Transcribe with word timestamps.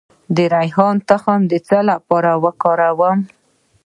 د 0.35 0.37
ریحان 0.53 0.95
تخم 1.09 1.39
د 1.51 1.53
څه 1.67 1.79
لپاره 1.89 2.31
وکاروم؟ 2.43 3.19